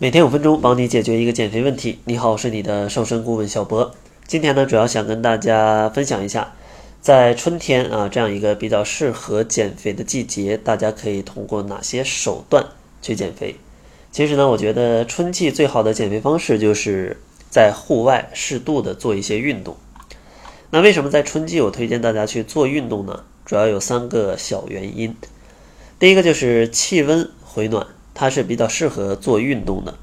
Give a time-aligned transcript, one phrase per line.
[0.00, 1.98] 每天五分钟，帮你解决一个减肥问题。
[2.04, 3.92] 你好，我是你的瘦身顾问小博。
[4.28, 6.52] 今天呢，主要想跟大家分享一下，
[7.00, 12.64] 在春天啊这样一个比较适合减肥的季节，大家可以通过哪些手段
[13.02, 13.56] 去减肥。
[14.12, 17.16] 其实呢，我觉得春季最好的减肥方式就是
[17.50, 19.76] 在户外适度的做一些运动。
[20.70, 23.24] 那为什么在春季我推荐大家去做运动呢？
[23.44, 25.16] 主要有三个小原因。
[25.98, 27.84] 第一个就是气温回暖。
[28.20, 29.94] 它是比较适合做运动的，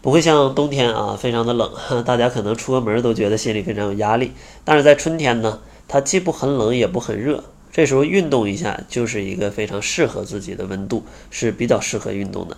[0.00, 1.68] 不会像冬天啊非常的冷，
[2.06, 4.30] 大家可能出个门都觉得心里非常有压力。
[4.64, 7.42] 但是在春天呢，它既不很冷也不很热，
[7.72, 11.02] 这时候运动一下就是一个非常适合自己的温度，
[11.32, 12.56] 是比较适合运动的。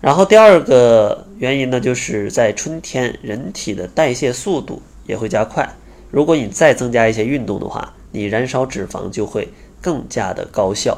[0.00, 5.68] 然后第二个原因呢，就是在春天人体的代谢速度也会加快，
[6.12, 9.48] 如果你再增加一些运动的话，你燃烧脂肪就会
[9.80, 10.96] 更加的高效。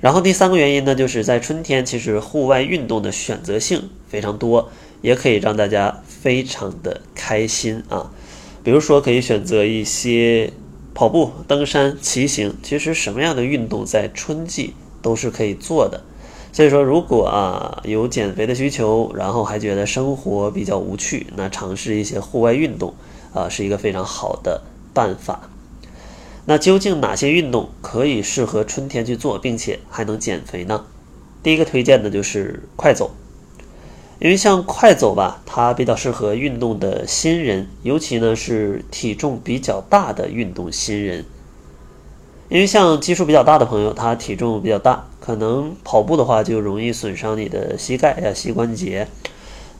[0.00, 4.70] 然后第三个原因呢，就是在春天，其实户外运动的选择性非常多，
[5.02, 8.12] 也可以让大家非常的开心啊。
[8.62, 10.52] 比如说，可以选择一些
[10.94, 16.02] 跑步、登山、骑行，其实什么样的运动在春季都是可以做的。
[16.52, 22.94] 所以说，如果啊有减肥的需求，然后还觉得生活比较无趣，那尝试一些户外运动
[23.34, 24.62] 啊，是一个非常好的
[24.94, 25.50] 办法。
[26.50, 30.86] 那究竟哪些运动可以适合春天去做，并且还能减肥呢？
[31.42, 33.10] 第一个推荐的就是快走，
[34.18, 41.26] 因为像快走吧，它比较适合运动的新人，尤其呢是体重比较大的运动新人。
[42.48, 49.06] 因为像基数比较大的朋友，他体重比较大，可能跑步的话就容易损伤你的膝盖呀、膝关节。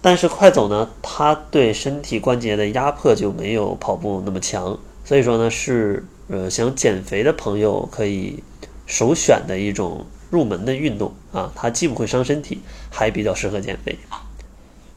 [0.02, 6.04] 但是快走呢，它对身体关节的压迫就没有跑步那么强，所以说呢是。
[6.30, 8.44] 呃，想减肥的朋友可以
[8.84, 13.96] 首选的一种入门的运动啊，它既不会伤身体，还比较适合减肥。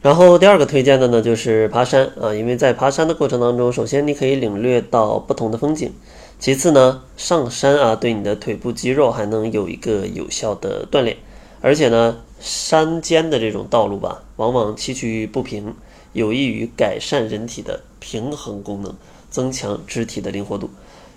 [0.02, 5.90] 然后第二个推荐的呢，就是爬山啊，因为在爬山的过程当中，首先你可以领略到不同的风景，
[6.38, 11.16] 其次呢，上山啊，对你的腿部肌肉还能有一个有效的锻炼，
[11.62, 15.74] 而且呢，山间的这种道路吧，往往崎岖不平，
[16.12, 18.94] 有益于改善人体的平衡功能，
[19.32, 20.70] 增强肢体的灵活度。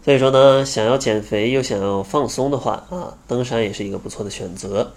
[0.04, 4.94] 所以说呢，想要减肥又想要放松的话啊，登山也是一个不错的选择。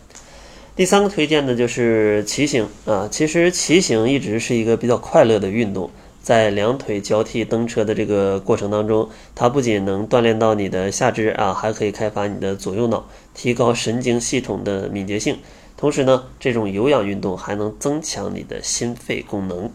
[0.77, 5.91] 第三个推荐的就是骑行啊，其实骑行一直是一个比较快乐的运动，
[6.23, 15.39] 在两腿交替蹬车的这个过程当中，它不仅能锻炼到你的下肢啊，还可以开发你的左右脑，提高神经系统的敏捷性。
[15.77, 19.71] 同时呢，这种有氧运动还能增强你的心肺功能。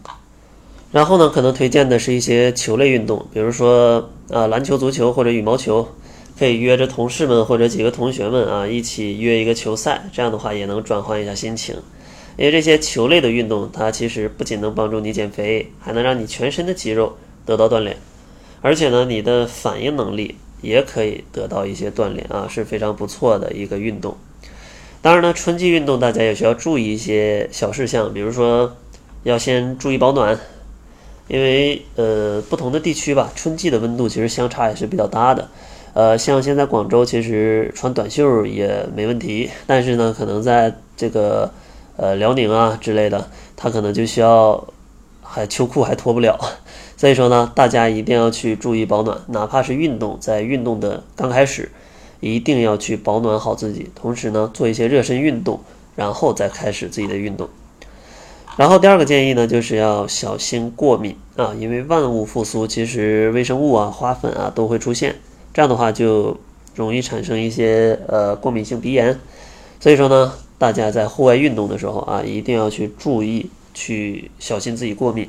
[0.94, 5.88] 然后呢，可能推荐的是一些球类运动，比如说啊篮球、足球或者羽毛球，
[6.38, 11.74] 可以约着同事们或者几个同学们啊一起约一个球赛，这样的话也能转换一下心情。
[12.36, 17.96] 因为这些球类的运动，它其实不仅能帮助你减肥，还能让你全身的肌肉得到锻炼，
[18.60, 24.16] 而且呢，你的反应能力也可以得到一些锻炼啊，是非常不错的一个运动。
[25.02, 28.76] 当然呢，春季运动大家也需要注意一些小事项，比如说
[29.24, 30.38] 要先注意保暖。
[31.26, 35.48] 因为呃，不同的地区吧，春季的温度其实相差也是比较大的。
[35.94, 41.50] 呃，像现在广州其实穿短袖也没问题，但是呢，可能在这个
[41.96, 44.66] 呃辽宁啊之类的，它可能就需要
[45.22, 46.38] 还秋裤还脱不了。
[46.96, 51.70] 所以说呢，大家一定要去注意保暖，哪怕是运动，在运动的刚开始，
[52.20, 55.60] 一定要去保暖好自己，同时呢，做一些热身运动，
[55.96, 57.48] 然后再开始自己的运动。
[58.56, 65.16] 然后第二个建议呢，就是要小心过敏啊，因为万物复苏，其实微生物啊、花粉啊都会出现，
[65.52, 66.36] 这样的话就
[66.76, 69.18] 容易产生一些呃过敏性鼻炎。
[69.80, 75.28] 所以说呢，大家在户外运动的时候啊，一定要去注意，去小心自己过敏。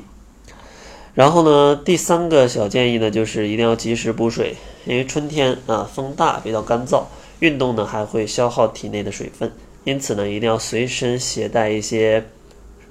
[1.14, 4.54] 然后呢，第三个小建议呢，就是一定要及时补水，
[4.84, 7.02] 因为春天啊风大，比较干燥，
[7.40, 9.50] 运动呢还会消耗体内的水分，
[9.82, 12.22] 因此呢，一定要随身携带一些。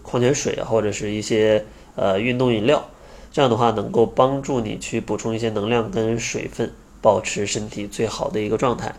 [0.06, 1.66] 矿泉水啊，或者是一些
[1.96, 2.88] 呃运动饮料，
[3.32, 6.72] 这样的话能够帮助你去补充一些能量跟水分，
[7.02, 8.94] 保持身体最好的一个状态。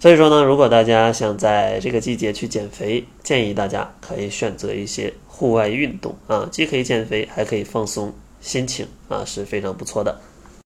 [0.00, 10.20] 所以说呢，如果大家想在这个季节去减肥，建议大家可以选择一些户外运动啊，既可以减肥，还可以放松心情啊，是非常不错的。